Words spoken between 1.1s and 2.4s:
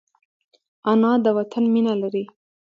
د وطن مینه لري